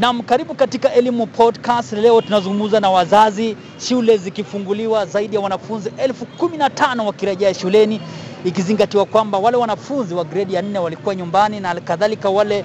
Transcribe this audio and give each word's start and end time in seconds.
Naam, 0.00 0.22
karibu 0.22 0.54
katika 0.54 0.92
Elimu 0.94 1.26
Podcast. 1.26 1.92
Leo 1.92 2.20
tunazungumza 2.20 2.80
na 2.80 2.90
wazazi, 2.90 3.56
shule 3.88 4.16
zikifunguliwa, 4.16 5.06
zaidi 5.06 5.36
ya 5.36 5.42
wanafunzi 5.42 5.92
elfu 5.98 6.26
kumi 6.26 6.56
na 6.56 6.70
tano 6.70 7.06
wakirejea 7.06 7.54
shuleni, 7.54 8.00
ikizingatiwa 8.44 9.04
kwamba 9.06 9.38
wale 9.38 9.56
wanafunzi 9.56 10.14
wa 10.14 10.24
gredi 10.24 10.54
ya 10.54 10.62
nne 10.62 10.78
walikuwa 10.78 11.14
nyumbani 11.14 11.60
na 11.60 11.74
kadhalika 11.80 12.30
wale 12.30 12.64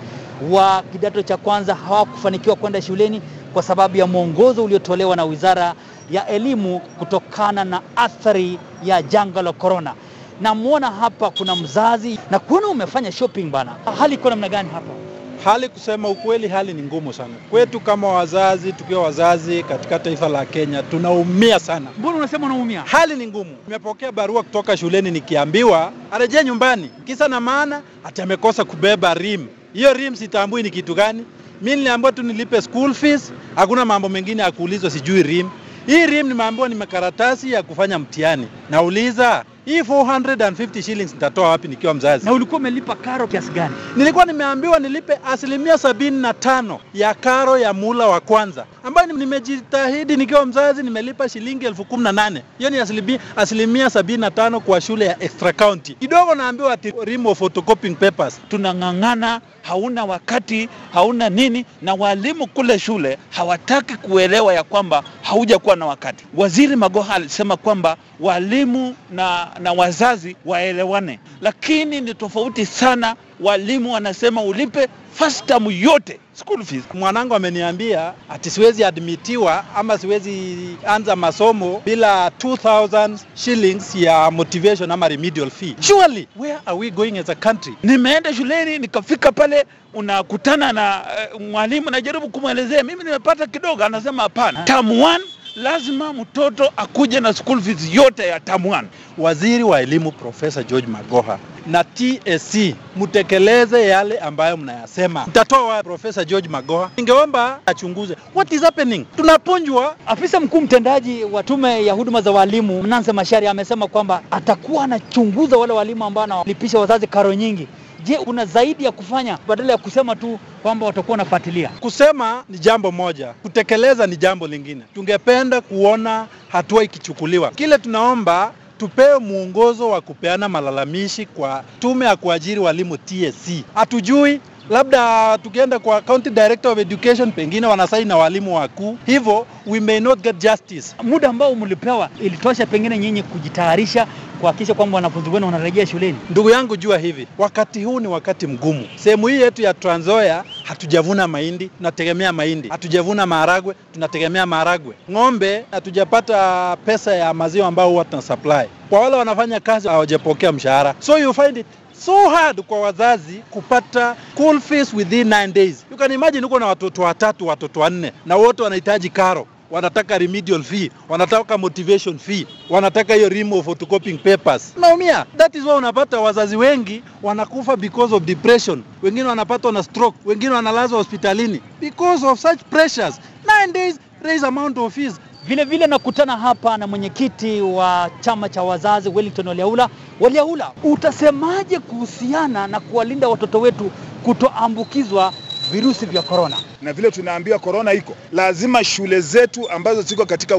wa 0.51 0.83
kidato 0.91 1.21
cha 1.21 1.37
kwanza 1.37 1.75
hawakufanikiwa 1.75 2.55
kwenda 2.55 2.81
shuleni 2.81 3.21
kwa 3.53 3.63
sababu 3.63 3.97
ya 3.97 4.07
mwongozo 4.07 4.63
uliotolewa 4.63 5.15
na 5.15 5.25
Wizara 5.25 5.73
ya 6.11 6.27
Elimu 6.27 6.79
kutokana 6.79 7.63
na 7.63 7.81
athari 7.95 8.59
ya 8.83 9.01
janga 9.01 9.41
la 9.41 9.53
korona. 9.53 9.93
Namwona 10.41 10.91
hapa 10.91 11.29
kuna 11.29 11.55
mzazi 11.55 12.19
na 12.31 12.39
kuona 12.39 12.67
umefanya 12.67 13.11
shopping 13.11 13.43
bana, 13.49 13.71
hali 13.99 14.15
iko 14.15 14.29
namna 14.29 14.49
gani 14.49 14.69
hapa? 14.73 15.06
Hali 15.43 15.69
kusema 15.69 16.09
ukweli, 16.09 16.47
hali 16.47 16.73
ni 16.73 16.81
ngumu 16.81 17.13
sana 17.13 17.33
kwetu 17.49 17.79
kama 17.79 18.07
wazazi, 18.07 18.73
tukiwa 18.73 19.03
wazazi 19.03 19.63
katika 19.63 19.99
taifa 19.99 20.29
la 20.29 20.45
Kenya 20.45 20.83
tunaumia 20.83 21.59
sana. 21.59 21.87
Mbona 21.99 22.17
unasema 22.17 22.45
unaumia? 22.45 22.81
Hali 22.81 23.15
ni 23.15 23.27
ngumu. 23.27 23.55
Nimepokea 23.67 24.11
barua 24.11 24.43
kutoka 24.43 24.77
shuleni 24.77 25.11
nikiambiwa 25.11 25.91
arejee 26.11 26.43
nyumbani, 26.43 26.89
kisa 27.05 27.27
na 27.27 27.39
maana 27.39 27.81
ati 28.03 28.21
amekosa 28.21 28.63
kubeba 28.65 29.13
rim. 29.13 29.47
Hiyo 29.73 29.93
rim 29.93 30.15
sitambui 30.15 30.63
ni 30.63 30.69
kitu 30.69 30.95
gani. 30.95 31.25
Mi 31.61 31.75
niliambiwa 31.75 32.11
tu 32.11 32.23
nilipe 32.23 32.61
school 32.61 32.93
fees, 32.93 33.33
hakuna 33.55 33.85
mambo 33.85 34.09
mengine 34.09 34.41
ya 34.43 34.51
kuulizwa, 34.51 34.89
sijui 34.91 35.23
rim. 35.23 35.49
Hii 35.87 36.05
rim 36.05 36.27
nimeambiwa 36.27 36.69
ni 36.69 36.75
makaratasi 36.75 37.51
ya 37.51 37.63
kufanya 37.63 37.99
mtihani. 37.99 38.47
Nauliza, 38.69 39.45
hii 39.67 39.81
450 39.81 40.81
shillings 40.81 41.13
nitatoa 41.13 41.49
wapi 41.49 41.67
nikiwa 41.67 41.93
mzazi? 41.93 42.25
Na 42.25 42.33
ulikuwa 42.33 42.59
umelipa 42.59 42.95
karo 42.95 43.27
kiasi 43.27 43.51
gani? 43.51 43.75
Nilikuwa 43.95 44.25
nimeambiwa 44.25 44.79
nilipe 44.79 45.19
asilimia 45.25 45.77
sabini 45.77 46.21
na 46.21 46.33
tano 46.33 46.79
ya 46.93 47.13
karo 47.13 47.57
ya 47.57 47.73
mula 47.73 48.07
wa 48.07 48.19
kwanza, 48.19 48.65
ambayo 48.83 48.96
nimejitahidi 49.17 50.17
nikiwa 50.17 50.45
mzazi, 50.45 50.83
nimelipa 50.83 51.29
shilingi 51.29 51.65
elfu 51.65 51.85
kumi 51.85 52.03
na 52.03 52.11
nane. 52.11 52.43
Hiyo 52.57 52.69
ni 52.69 52.77
asilimia, 52.77 53.19
asilimia 53.35 53.89
sabini 53.89 54.19
na 54.19 54.31
tano 54.31 54.59
kwa 54.59 54.81
shule 54.81 55.05
ya 55.05 55.23
extra 55.23 55.53
county. 55.53 55.93
Kidogo 55.93 56.35
naambiwa 56.35 56.73
ati 56.73 56.93
ream 57.05 57.35
photocopying 57.35 57.95
papers. 57.95 58.39
tunang'ang'ana, 58.49 59.41
hauna 59.61 60.05
wakati, 60.05 60.69
hauna 60.93 61.29
nini, 61.29 61.65
na 61.81 61.93
walimu 61.93 62.47
kule 62.47 62.79
shule 62.79 63.17
hawataki 63.29 63.95
kuelewa 63.95 64.53
ya 64.53 64.63
kwamba 64.63 65.03
haujakuwa 65.21 65.75
na 65.75 65.85
wakati. 65.85 66.25
Waziri 66.35 66.75
Magoha 66.75 67.15
alisema 67.15 67.57
kwamba 67.57 67.97
walimu 68.19 68.95
na, 69.11 69.47
na 69.59 69.73
wazazi 69.73 70.35
waelewane, 70.45 71.19
lakini 71.41 72.01
ni 72.01 72.13
tofauti 72.13 72.65
sana. 72.65 73.15
Walimu 73.39 73.93
wanasema 73.93 74.41
ulipe 74.41 74.87
first 75.19 75.45
term 75.45 75.65
yote 75.71 76.19
school 76.33 76.63
fees. 76.65 76.83
Mwanangu 76.93 77.35
ameniambia 77.35 78.13
ati 78.29 78.49
siwezi 78.49 78.83
admitiwa 78.83 79.65
ama 79.75 79.97
siwezi 79.97 80.57
anza 80.87 81.15
masomo 81.15 81.81
bila 81.85 82.29
2000 82.29 83.17
shillings 83.35 83.95
ya 83.95 84.31
motivation 84.31 84.91
ama 84.91 85.07
remedial 85.07 85.49
fee. 85.49 85.75
Surely, 85.79 86.27
where 86.35 86.59
are 86.65 86.77
we 86.77 86.91
going 86.91 87.17
as 87.19 87.29
a 87.29 87.35
country? 87.35 87.73
Nimeenda 87.83 88.33
shuleni 88.33 88.79
nikafika 88.79 89.31
pale, 89.31 89.65
unakutana 89.93 90.73
na 90.73 91.05
uh, 91.35 91.41
mwalimu, 91.41 91.89
najaribu 91.89 92.29
kumwelezea 92.29 92.83
mimi 92.83 93.03
nimepata 93.03 93.47
kidogo, 93.47 93.83
anasema 93.83 94.23
hapana, 94.23 94.63
term 94.63 94.89
1 94.89 95.19
lazima 95.63 96.13
mtoto 96.13 96.71
akuje 96.77 97.19
na 97.19 97.33
school 97.33 97.61
fees 97.61 97.93
yote 97.93 98.27
ya 98.27 98.39
term 98.39 98.63
1. 98.65 98.83
Waziri 99.17 99.63
wa 99.63 99.81
elimu 99.81 100.11
Profesa 100.11 100.63
George 100.63 100.87
Magoha 100.87 101.39
na 101.67 101.83
TSC 101.83 102.75
mtekeleze 102.97 103.87
yale 103.87 104.17
ambayo 104.19 104.57
mnayasema. 104.57 105.25
Mtatoa 105.27 105.63
wa 105.67 105.83
Profesa 105.83 106.25
George 106.25 106.49
Magoha, 106.49 106.89
ningeomba 106.97 107.59
achunguze 107.65 108.15
what 108.35 108.51
is 108.53 108.61
happening. 108.61 109.05
Tunaponjwa. 109.15 109.95
Afisa 110.07 110.39
mkuu 110.39 110.61
mtendaji 110.61 111.23
wa 111.23 111.43
tume 111.43 111.85
ya 111.85 111.93
huduma 111.93 112.21
za 112.21 112.31
walimu 112.31 112.83
Mnanse 112.83 113.11
Mashari 113.11 113.47
amesema 113.47 113.87
kwamba 113.87 114.21
atakuwa 114.31 114.83
anachunguza 114.83 115.57
wale 115.57 115.73
walimu 115.73 116.05
ambao 116.05 116.21
wanalipisha 116.21 116.79
wazazi 116.79 117.07
karo 117.07 117.33
nyingi. 117.33 117.67
Je, 118.07 118.17
kuna 118.17 118.45
zaidi 118.45 118.83
ya 118.85 118.91
kufanya 118.91 119.37
badala 119.47 119.71
ya 119.71 119.77
kusema 119.77 120.15
tu 120.15 120.39
kwamba 120.61 120.85
watakuwa 120.85 121.13
wanafuatilia? 121.13 121.69
Kusema 121.79 122.43
ni 122.49 122.59
jambo 122.59 122.91
moja, 122.91 123.27
kutekeleza 123.27 124.07
ni 124.07 124.17
jambo 124.17 124.47
lingine. 124.47 124.81
Tungependa 124.93 125.61
kuona 125.61 126.27
hatua 126.49 126.83
ikichukuliwa. 126.83 127.51
Kile 127.51 127.77
tunaomba 127.77 128.51
tupewe 128.77 129.19
mwongozo 129.19 129.89
wa 129.89 130.01
kupeana 130.01 130.49
malalamishi 130.49 131.25
kwa 131.25 131.63
tume 131.79 132.05
ya 132.05 132.15
kuajiri 132.15 132.59
walimu 132.59 132.97
TSC. 132.97 133.63
Hatujui 133.73 134.39
labda 134.69 135.37
tukienda 135.37 135.79
kwa 135.79 136.01
county 136.01 136.29
director 136.29 136.71
of 136.71 136.77
education 136.77 137.31
pengine 137.31 137.67
wanasaini 137.67 138.05
na 138.09 138.17
walimu 138.17 138.55
wakuu, 138.55 138.97
hivyo 139.05 139.47
we 139.65 139.79
may 139.79 139.99
not 139.99 140.19
get 140.21 140.37
justice. 140.37 140.95
Muda 141.03 141.29
ambao 141.29 141.55
mlipewa 141.55 142.09
ilitosha 142.21 142.65
pengine 142.65 142.97
nyinyi 142.97 143.23
kujitayarisha 143.23 144.07
kuhakikisha 144.39 144.73
kwamba 144.73 144.95
wanafunzi 144.95 145.29
wenu 145.29 145.45
wanarejea 145.45 145.85
shuleni? 145.85 146.17
Ndugu 146.29 146.49
yangu, 146.49 146.77
jua 146.77 146.97
hivi, 146.97 147.27
wakati 147.37 147.83
huu 147.83 147.99
ni 147.99 148.07
wakati 148.07 148.47
mgumu. 148.47 148.87
Sehemu 148.95 149.27
hii 149.27 149.41
yetu 149.41 149.61
ya 149.61 149.73
Trans 149.73 150.01
Nzoia 150.07 150.43
hatujavuna 150.63 151.27
mahindi, 151.27 151.69
tunategemea 151.77 152.33
mahindi. 152.33 152.69
Hatujavuna 152.69 153.25
maharagwe, 153.25 153.75
tunategemea 153.93 154.45
maharagwe. 154.45 154.93
Ng'ombe 155.11 155.65
hatujapata 155.71 156.77
pesa 156.85 157.15
ya 157.15 157.33
maziwa 157.33 157.67
ambayo 157.67 157.89
huwa 157.89 158.05
tuna 158.05 158.21
supply. 158.21 158.65
Kwa 158.89 158.99
wale 158.99 159.15
wanafanya 159.15 159.59
kazi 159.59 159.87
hawajapokea 159.87 160.51
mshahara, 160.51 160.95
so 160.99 161.17
you 161.19 161.33
find 161.33 161.57
it 161.57 161.65
so 162.05 162.29
hard 162.29 162.61
kwa 162.61 162.79
wazazi 162.81 163.41
kupata 163.51 164.15
school 164.33 164.59
fees 164.61 164.93
within 164.93 165.27
9 165.29 165.47
days. 165.53 165.85
You 165.91 165.97
can 165.97 166.11
imagine 166.11 166.45
uko 166.45 166.59
na 166.59 166.65
watoto 166.67 167.01
watatu, 167.01 167.47
watoto 167.47 167.79
wanne, 167.79 168.11
na 168.25 168.35
wote 168.35 168.63
wanahitaji 168.63 169.09
karo 169.09 169.47
wanataka 169.71 170.17
remedial 170.17 170.63
fee, 170.63 170.91
wanataka 171.09 171.57
motivation 171.57 172.19
fee, 172.19 172.47
wanataka 172.69 173.13
hiyo 173.13 173.29
ream 173.29 173.63
photocopying 173.63 174.17
papers. 174.17 174.73
Naumia. 174.77 175.25
That 175.37 175.55
is 175.55 175.63
why 175.63 175.71
unapata 175.73 176.19
wazazi 176.19 176.55
wengi 176.55 177.03
wanakufa 177.23 177.77
because 177.77 178.15
of 178.15 178.23
depression, 178.23 178.83
wengine 179.03 179.23
wanapatwa 179.27 179.71
na 179.71 179.83
stroke, 179.83 180.17
wengine 180.25 180.51
wanalazwa 180.51 180.97
hospitalini 180.97 181.61
because 181.81 182.25
of 182.27 182.39
such 182.39 182.59
pressures. 182.69 183.19
Nine 183.59 183.73
days 183.73 183.99
raise 184.23 184.45
amount 184.47 184.77
of 184.77 184.93
fees. 184.93 185.13
Vile 185.47 185.63
vile 185.63 185.87
nakutana 185.87 186.37
hapa 186.37 186.77
na 186.77 186.87
mwenyekiti 186.87 187.61
wa 187.61 188.09
chama 188.19 188.49
cha 188.49 188.63
wazazi 188.63 189.09
Wellington 189.09 189.47
Waliaula. 189.47 189.89
Waliaula, 190.19 190.71
utasemaje 190.83 191.79
kuhusiana 191.79 192.67
na 192.67 192.79
kuwalinda 192.79 193.27
watoto 193.29 193.59
wetu 193.59 193.91
kutoambukizwa 194.23 195.33
virusi 195.71 196.05
vya 196.05 196.21
korona? 196.21 196.57
Na 196.81 196.93
vile 196.93 197.11
tunaambiwa 197.11 197.59
korona 197.59 197.93
iko, 197.93 198.15
lazima 198.31 198.83
shule 198.83 199.21
zetu 199.21 199.69
ambazo 199.69 200.01
ziko 200.01 200.25
katika 200.25 200.55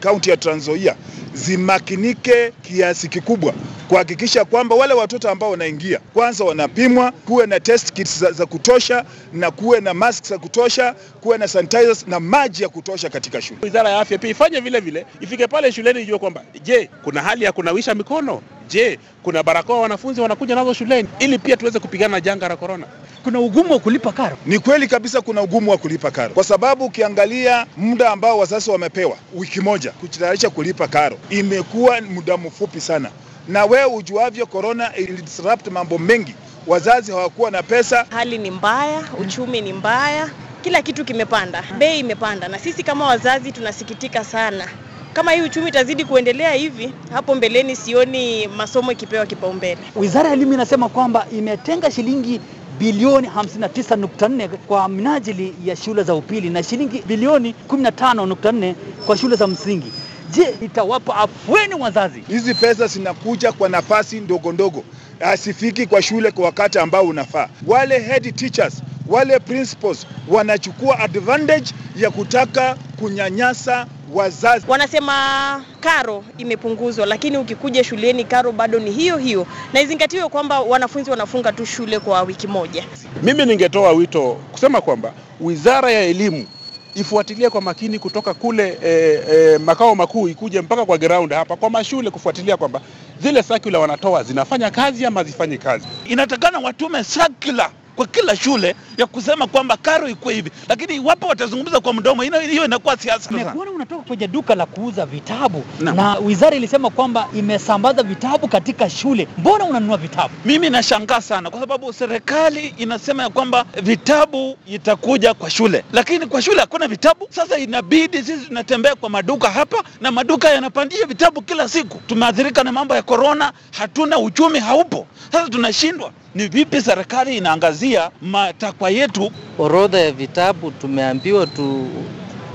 kaunti 0.00 0.30
ya 0.30 0.36
Trans 0.36 0.56
Nzoia 0.62 0.96
zimakinike 1.34 2.52
kiasi 2.62 3.08
kikubwa 3.08 3.54
kuhakikisha 3.88 4.44
kwamba 4.44 4.74
wale 4.76 4.94
watoto 4.94 5.30
ambao 5.30 5.50
wanaingia 5.50 5.98
kwanza 6.14 6.44
wanapimwa, 6.44 7.12
kuwe 7.12 7.46
na 7.46 7.60
test 7.60 7.92
kits 7.92 8.18
za, 8.18 8.32
za 8.32 8.46
kutosha 8.46 9.04
na 9.32 9.50
kuwe 9.50 9.80
na 9.80 9.94
masks 9.94 10.28
za 10.28 10.38
kutosha, 10.38 10.94
kuwe 11.20 11.38
na 11.38 11.48
sanitizers 11.48 12.06
na 12.06 12.20
maji 12.20 12.62
ya 12.62 12.68
kutosha 12.68 13.08
katika 13.10 13.42
shule. 13.42 13.58
Wizara 13.62 13.90
ya 13.90 14.00
afya 14.00 14.18
pia 14.18 14.30
ifanye 14.30 14.60
vile 14.60 14.80
vile, 14.80 15.06
ifike 15.20 15.46
pale 15.46 15.72
shuleni 15.72 16.02
ijue 16.02 16.18
kwamba 16.18 16.42
je, 16.62 16.90
kuna 17.04 17.22
hali 17.22 17.44
ya 17.44 17.52
kunawisha 17.52 17.94
mikono? 17.94 18.42
Je, 18.68 18.98
kuna 19.22 19.42
barakoa 19.42 19.80
wanafunzi 19.80 20.20
wanakuja 20.20 20.54
nazo 20.54 20.74
shuleni, 20.74 21.08
ili 21.18 21.38
pia 21.38 21.56
tuweze 21.56 21.78
kupigana 21.78 22.10
na 22.12 22.20
janga 22.20 22.48
la 22.48 22.56
korona. 22.56 22.86
Kuna 23.24 23.40
ugumu 23.40 23.72
wa 23.72 23.78
kulipa 23.78 24.12
karo. 24.12 24.36
Ni 24.46 24.58
kweli 24.58 24.88
kabisa 24.88 25.20
kuna 25.20 25.42
ugumu 25.42 25.70
wa 25.70 25.78
kulipa 25.78 26.10
karo, 26.10 26.34
kwa 26.34 26.44
sababu 26.44 26.84
ukiangalia 26.84 27.66
muda 27.76 28.10
ambao 28.10 28.38
wazazi 28.38 28.70
wamepewa 28.70 29.16
wiki 29.34 29.60
moja 29.60 29.90
kujitayarisha 29.90 30.50
kulipa 30.50 30.88
karo, 30.88 31.16
imekuwa 31.30 32.00
muda 32.00 32.36
mfupi 32.36 32.80
sana, 32.80 33.10
na 33.48 33.64
wewe 33.64 33.84
ujuavyo, 33.94 34.46
korona 34.46 34.96
ilidisrupt 34.96 35.68
mambo 35.68 35.98
mengi. 35.98 36.34
Wazazi 36.66 37.12
hawakuwa 37.12 37.50
na 37.50 37.62
pesa. 37.62 38.06
Hali 38.10 38.38
ni 38.38 38.50
mbaya, 38.50 39.02
uchumi 39.20 39.60
ni 39.60 39.72
mbaya, 39.72 40.30
kila 40.62 40.82
kitu 40.82 41.04
kimepanda, 41.04 41.64
bei 41.78 41.98
imepanda, 42.00 42.48
na 42.48 42.58
sisi 42.58 42.82
kama 42.82 43.06
wazazi 43.06 43.52
tunasikitika 43.52 44.24
sana. 44.24 44.68
Kama 45.12 45.32
hii 45.32 45.42
uchumi 45.42 45.68
itazidi 45.68 46.04
kuendelea 46.04 46.52
hivi, 46.52 46.92
hapo 47.12 47.34
mbeleni 47.34 47.76
sioni 47.76 48.46
masomo 48.48 48.92
ikipewa 48.92 49.26
kipaumbele. 49.26 49.80
Wizara 49.96 50.28
ya 50.28 50.34
Elimu 50.34 50.52
inasema 50.54 50.88
kwamba 50.88 51.26
imetenga 51.32 51.90
shilingi 51.90 52.40
bilioni 52.80 53.28
59.4 53.28 54.48
kwa 54.48 54.88
minajili 54.88 55.54
ya 55.64 55.76
shule 55.76 56.02
za 56.02 56.14
upili 56.14 56.50
na 56.50 56.62
shilingi 56.62 57.02
bilioni 57.06 57.54
15.4 57.68 58.74
kwa 59.06 59.16
shule 59.16 59.36
za 59.36 59.46
msingi. 59.46 59.92
Je, 60.30 60.54
itawapa 60.60 61.16
afueni 61.16 61.74
wazazi? 61.74 62.20
Hizi 62.28 62.54
pesa 62.54 62.86
zinakuja 62.86 63.52
kwa 63.52 63.68
nafasi 63.68 64.20
ndogo 64.20 64.52
ndogo, 64.52 64.84
asifiki 65.20 65.86
kwa 65.86 66.02
shule 66.02 66.30
kwa 66.30 66.44
wakati 66.44 66.78
ambao 66.78 67.04
unafaa. 67.04 67.48
Wale 67.66 67.98
head 67.98 68.34
teachers, 68.34 68.82
wale 69.08 69.38
principals 69.38 70.06
wanachukua 70.28 70.98
advantage 70.98 71.70
ya 71.96 72.10
kutaka 72.10 72.76
kunyanyasa 72.98 73.86
wazazi. 74.12 74.66
Wanasema 74.68 75.64
karo 75.80 76.24
imepunguzwa, 76.38 77.06
lakini 77.06 77.38
ukikuja 77.38 77.84
shuleni 77.84 78.24
karo 78.24 78.52
bado 78.52 78.78
ni 78.78 78.90
hiyo 78.90 79.16
hiyo, 79.16 79.46
na 79.72 79.80
izingatiwe 79.80 80.28
kwamba 80.28 80.60
wanafunzi 80.60 81.10
wanafunga 81.10 81.52
tu 81.52 81.66
shule 81.66 81.98
kwa 81.98 82.22
wiki 82.22 82.46
moja. 82.46 82.84
Mimi 83.22 83.46
ningetoa 83.46 83.92
wito 83.92 84.36
kusema 84.52 84.80
kwamba 84.80 85.12
Wizara 85.40 85.90
ya 85.90 86.00
Elimu 86.00 86.46
ifuatilie 86.94 87.50
kwa 87.50 87.60
makini 87.60 87.98
kutoka 87.98 88.34
kule 88.34 88.78
eh, 88.84 89.20
eh, 89.30 89.60
makao 89.60 89.94
makuu 89.94 90.28
ikuje 90.28 90.60
mpaka 90.60 90.84
kwa 90.86 90.98
ground 90.98 91.32
hapa 91.32 91.56
kwa 91.56 91.70
mashule 91.70 92.10
kufuatilia 92.10 92.56
kwamba 92.56 92.80
zile 93.22 93.42
circular 93.42 93.80
wanatoa 93.80 94.22
zinafanya 94.22 94.70
kazi 94.70 95.06
ama 95.06 95.24
zifanyi 95.24 95.58
kazi. 95.58 95.86
Inatakana 96.04 96.58
watume 96.58 97.04
circular 97.04 97.70
kwa 98.00 98.06
kila 98.06 98.36
shule 98.36 98.74
ya 98.98 99.06
kusema 99.06 99.46
kwamba 99.46 99.76
karo 99.76 100.08
ikuwe 100.08 100.34
hivi, 100.34 100.50
lakini 100.68 100.94
iwapo 100.96 101.26
watazungumza 101.26 101.80
kwa 101.80 101.94
mdomo, 101.94 102.22
hiyo 102.22 102.64
inakuwa 102.64 102.96
siasa. 102.96 103.30
Nimekuona 103.30 103.70
unatoka 103.70 104.02
kwenye 104.02 104.28
duka 104.28 104.54
la 104.54 104.66
kuuza 104.66 105.06
vitabu 105.06 105.64
na, 105.80 105.92
na 105.92 106.14
wizara 106.18 106.56
ilisema 106.56 106.90
kwamba 106.90 107.28
imesambaza 107.34 108.02
vitabu 108.02 108.48
katika 108.48 108.90
shule. 108.90 109.28
Mbona 109.38 109.64
unanunua 109.64 109.96
vitabu? 109.96 110.34
Mimi 110.44 110.70
nashangaa 110.70 111.20
sana 111.20 111.50
kwa 111.50 111.60
sababu 111.60 111.92
serikali 111.92 112.74
inasema 112.78 113.22
ya 113.22 113.28
kwamba 113.30 113.64
vitabu 113.82 114.56
itakuja 114.66 115.34
kwa 115.34 115.50
shule, 115.50 115.84
lakini 115.92 116.26
kwa 116.26 116.42
shule 116.42 116.60
hakuna 116.60 116.88
vitabu. 116.88 117.26
Sasa 117.30 117.58
inabidi 117.58 118.18
sisi 118.22 118.46
tunatembea 118.46 118.94
kwa 118.94 119.10
maduka 119.10 119.50
hapa, 119.50 119.82
na 120.00 120.10
maduka 120.10 120.48
yanapandisha 120.50 121.06
vitabu 121.06 121.42
kila 121.42 121.68
siku. 121.68 121.98
Tumeathirika 122.06 122.64
na 122.64 122.72
mambo 122.72 122.94
ya 122.94 123.02
korona, 123.02 123.52
hatuna 123.78 124.18
uchumi, 124.18 124.58
haupo. 124.58 125.06
Sasa 125.32 125.48
tunashindwa. 125.48 126.12
Ni 126.34 126.48
vipi 126.48 126.82
serikali 126.82 127.36
inaangazia 127.36 128.10
matakwa 128.22 128.90
yetu? 128.90 129.32
Orodha 129.58 130.00
ya 130.00 130.12
vitabu 130.12 130.70
tumeambiwa 130.70 131.46
tu, 131.46 131.86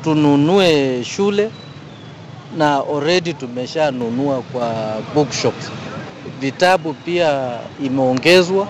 tununue 0.03 1.03
shule 1.03 1.49
na 2.57 2.75
already 2.75 3.33
tumeshanunua 3.33 4.41
kwa 4.41 4.97
bookshops. 5.15 5.71
Vitabu 6.39 6.93
pia 6.93 7.59
imeongezwa, 7.85 8.67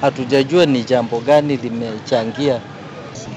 hatujajua 0.00 0.66
ni 0.66 0.82
jambo 0.84 1.20
gani 1.20 1.56
limechangia. 1.56 2.60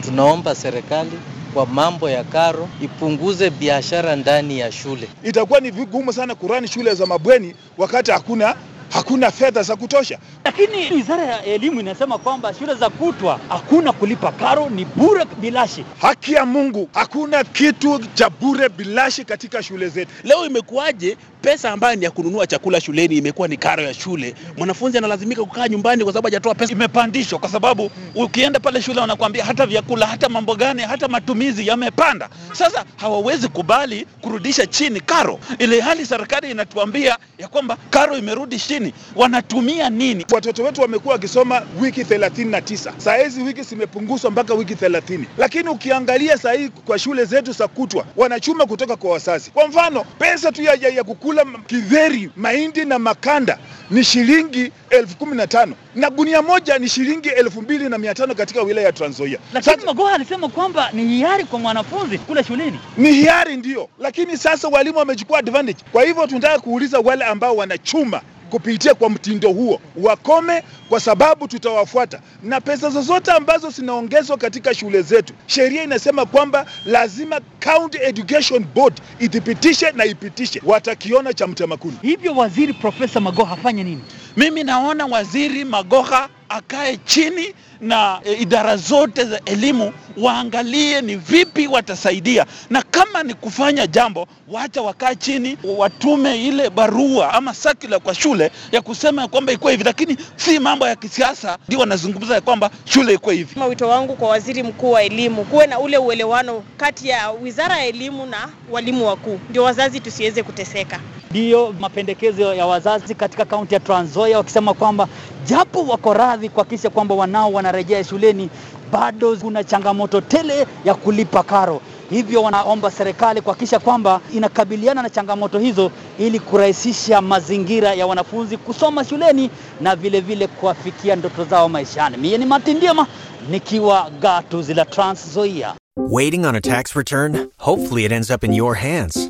Tunaomba 0.01 0.55
serikali 0.55 1.11
kwa 1.53 1.65
mambo 1.65 2.09
ya 2.09 2.23
karo 2.23 2.69
ipunguze 2.81 3.50
biashara 3.50 4.15
ndani 4.15 4.59
ya 4.59 4.71
shule. 4.71 5.07
Itakuwa 5.23 5.59
ni 5.59 5.71
vigumu 5.71 6.13
sana 6.13 6.35
kurani 6.35 6.67
shule 6.67 6.94
za 6.95 7.05
mabweni 7.05 7.55
wakati 7.77 8.11
hakuna 8.11 8.55
hakuna 8.94 9.31
fedha 9.31 9.63
za 9.63 9.75
kutosha. 9.75 10.18
Lakini 10.45 10.94
wizara 10.95 11.24
ya 11.25 11.44
elimu 11.45 11.80
inasema 11.80 12.18
kwamba 12.18 12.54
shule 12.54 12.75
za 12.75 12.90
kutwa 12.90 13.40
hakuna 13.50 13.92
kulipa 13.94 14.31
karo, 14.31 14.69
ni 14.69 14.86
bure 14.86 15.25
bilashi. 15.42 15.86
Haki 16.01 16.34
ya 16.34 16.45
Mungu, 16.45 16.90
hakuna 16.94 17.44
kitu 17.44 18.00
cha 18.13 18.30
bure 18.30 18.69
bilashi 18.69 19.25
katika 19.25 19.63
shule 19.63 19.90
zetu. 19.90 20.12
Leo 20.24 20.45
imekuwaje 20.45 21.18
pesa 21.42 21.72
ambayo 21.72 21.95
ni 21.95 22.06
ya 22.06 22.12
kununua 22.12 22.48
chakula 22.48 22.81
shuleni 22.81 23.18
imekuwa 23.18 23.48
ni 23.48 23.57
karo 23.57 23.84
ya 23.84 23.94
shule? 23.94 24.36
Mwanafunzi 24.57 24.98
analazimika 24.98 25.44
kukaa 25.44 25.68
nyumbani 25.68 26.04
kwa 26.04 26.13
sababu 26.13 26.28
hajatoa 26.28 26.56
pesa. 26.56 26.72
imepandishwa 26.74 27.39
kwa 27.39 27.50
sababu 27.50 27.92
ukienda 28.16 28.60
pale 28.60 28.81
shule 28.81 29.01
wanakuambia 29.01 29.46
hata 29.46 29.66
vyakula 29.66 30.07
hata 30.07 30.30
mambo 30.30 30.56
gani 30.56 30.81
hata 30.81 31.07
matumizi 31.07 31.68
yamepanda. 31.68 32.30
Sasa 32.54 32.86
hawawezi 32.98 33.48
kubali 33.48 34.07
kurudisha 34.22 34.66
chini 34.66 35.00
karo, 35.01 35.39
ili 35.60 35.80
hali 35.81 36.06
serikali 36.06 36.51
inatuambia 36.51 37.18
ya 37.38 37.48
kwamba 37.48 37.78
karo 37.89 38.18
imerudi 38.18 38.60
chini. 38.60 38.82
Wanatumia 39.15 39.89
nini? 39.89 40.25
Watoto 40.31 40.63
wetu 40.63 40.81
wamekuwa 40.81 41.13
wakisoma 41.13 41.62
wiki 41.81 42.01
39. 42.03 42.91
Saa 42.97 43.15
hizi 43.18 43.41
wiki 43.44 43.62
zimepunguzwa 43.62 44.31
mpaka 44.31 44.53
wiki 44.53 44.74
30. 44.75 45.19
Lakini 45.38 45.69
ukiangalia 45.69 46.38
saa 46.38 46.53
hii 46.53 46.69
kwa 46.69 47.00
shule 47.00 47.25
zetu 47.25 47.51
za 47.51 47.68
kutwa 47.68 48.06
wanachuma 48.15 48.65
kutoka 48.65 48.95
kwa 48.95 49.12
wazazi. 49.12 49.51
Kwa 49.51 49.68
mfano, 49.68 50.03
pesa 50.19 50.51
tu 50.51 50.62
ya, 50.63 50.74
ya, 50.74 50.89
ya 50.89 51.03
kukula 51.03 51.45
kidheri, 51.68 52.30
mahindi 52.35 52.85
na 52.85 53.00
makanda 53.00 53.57
ni 53.91 54.03
shilingi 54.03 54.71
elfu 54.89 55.18
kumi 55.18 55.36
na 55.36 55.47
tano 55.47 55.74
na 55.95 56.09
gunia 56.09 56.41
moja 56.41 56.79
ni 56.79 56.89
shilingi 56.89 57.29
elfu 57.29 57.62
mbili 57.62 57.89
na 57.89 57.97
mia 57.97 58.13
tano 58.13 58.36
katika 58.36 58.62
wilaya 58.62 58.88
ya 58.88 58.94
Trans 58.94 59.13
Nzoia. 59.15 59.38
Lakini 59.53 59.86
Magoha 59.86 60.13
alisema 60.13 60.47
kwamba 60.50 60.89
ni 60.91 61.07
hiari 61.07 61.44
kwa 61.44 61.59
mwanafunzi 61.59 62.18
kule 62.18 62.44
shuleni. 62.44 62.79
ni 62.97 63.12
hiari 63.13 63.57
ndio, 63.57 63.89
lakini 64.00 64.38
sasa 64.38 64.68
walimu 64.68 64.97
wamechukua 64.97 65.39
advantage. 65.39 65.79
Kwa 65.91 66.03
hivyo 66.03 66.27
tunataka 66.27 66.59
kuuliza 66.59 67.00
wale 67.00 67.25
ambao 67.25 67.56
wanachuma 67.56 68.21
kupitia 68.53 68.94
kwa 68.94 69.09
mtindo 69.09 69.50
huo 69.51 69.79
wakome, 69.97 70.63
kwa 70.89 71.00
sababu 71.00 71.47
tutawafuata. 71.47 72.19
Na 72.44 72.61
pesa 72.61 72.89
zozote 72.89 73.31
ambazo 73.31 73.69
zinaongezwa 73.69 74.38
katika 74.38 74.73
shule 74.73 75.01
zetu, 75.01 75.33
sheria 75.47 75.83
inasema 75.83 76.25
kwamba 76.25 76.65
lazima 76.85 77.41
County 77.63 77.97
Education 78.01 78.65
Board 78.75 79.01
ithibitishe 79.19 79.91
na 79.91 80.05
ipitishe, 80.05 80.61
watakiona 80.65 81.33
cha 81.33 81.47
mtemakuni. 81.47 81.97
Hivyo 82.01 82.33
waziri 82.35 82.73
Profesa 82.73 83.19
Magoha 83.19 83.53
afanye 83.53 83.83
nini? 83.83 84.01
Mimi 84.38 84.63
naona 84.63 85.06
waziri 85.06 85.65
Magoha 85.65 86.30
akae 86.50 86.97
chini 86.97 87.53
na 87.81 88.19
e, 88.25 88.33
idara 88.33 88.77
zote 88.77 89.25
za 89.25 89.41
elimu 89.45 89.94
waangalie 90.18 91.01
ni 91.01 91.15
vipi 91.15 91.68
watasaidia, 91.68 92.45
na 92.69 92.81
kama 92.81 93.24
ni 93.24 93.33
kufanya 93.33 93.88
jambo, 93.88 94.27
wacha 94.47 94.81
wakae 94.81 95.15
chini, 95.15 95.57
watume 95.77 96.45
ile 96.47 96.69
barua 96.69 97.33
ama 97.33 97.53
sakula 97.53 98.00
kwa 98.00 98.15
shule 98.15 98.51
ya 98.71 98.81
kusema 98.81 99.21
ya 99.21 99.27
kwamba 99.27 99.51
ikuwe 99.53 99.71
hivi, 99.74 99.83
lakini 99.83 100.18
si 100.36 100.59
mambo 100.59 100.88
ya 100.88 100.95
kisiasa 100.95 101.57
ndio 101.68 101.79
wanazungumza 101.79 102.36
ya 102.36 102.41
kwamba 102.41 102.69
shule 102.86 103.13
ikuwe 103.13 103.36
hivi. 103.36 103.59
Wito 103.69 103.89
wangu 103.89 104.15
kwa 104.15 104.29
waziri 104.29 104.63
mkuu 104.63 104.91
wa 104.91 105.03
elimu, 105.03 105.45
kuwe 105.45 105.68
na 105.68 105.79
ule 105.79 105.97
uelewano 105.97 106.63
kati 106.77 107.07
ya 107.09 107.31
wizara 107.31 107.77
ya 107.77 107.86
elimu 107.86 108.25
na 108.25 108.50
walimu 108.71 109.07
wakuu, 109.07 109.39
ndio 109.50 109.63
wazazi 109.63 110.00
tusiweze 110.00 110.44
kuteseka. 110.44 111.00
Ndiyo 111.33 111.75
mapendekezo 111.80 112.53
ya 112.53 112.65
wazazi 112.65 113.15
katika 113.15 113.45
kaunti 113.45 113.74
ya 113.74 113.80
Trans 113.80 114.09
Nzoia 114.09 114.38
wakisema 114.38 114.74
kwamba 114.74 115.07
japo 115.45 115.83
wako 115.83 116.13
radhi 116.13 116.50
kuhakikisha 116.50 116.89
kwamba 116.89 117.15
wanao 117.15 117.53
wanarejea 117.53 118.03
shuleni, 118.03 118.50
bado 118.91 119.38
kuna 119.38 119.63
changamoto 119.63 120.21
tele 120.21 120.68
ya 120.85 120.94
kulipa 120.95 121.44
karo. 121.44 121.81
Hivyo 122.09 122.44
wanaomba 122.44 122.91
serikali 122.91 123.41
kuhakikisha 123.41 123.79
kwamba 123.79 124.22
inakabiliana 124.34 125.01
na 125.01 125.10
changamoto 125.10 125.60
hizo 125.60 125.91
ili 126.19 126.39
kurahisisha 126.39 127.22
mazingira 127.22 127.93
ya 127.93 128.08
wanafunzi 128.08 128.58
kusoma 128.58 129.03
shuleni 129.05 129.50
na 129.81 129.96
vile 129.96 130.19
vile 130.22 130.48
kuwafikia 130.48 131.15
ndoto 131.15 131.43
zao 131.46 131.69
maishani. 131.69 132.17
Mie 132.17 132.38
ni 132.38 132.46
Martin 132.46 132.79
Diema 132.79 133.08
nikiwa 133.50 134.10
gatuzi 134.22 134.74
la 134.74 134.86
Trans 134.86 135.27
Nzoia. 135.27 135.74
Waiting 135.98 136.46
on 136.46 136.55
a 136.55 136.62
tax 136.62 136.96
return? 136.96 137.48
Hopefully, 137.58 138.05
it 138.05 138.12
ends 138.12 138.29
up 138.31 138.43
in 138.43 138.53
your 138.53 138.75
hands. 138.75 139.29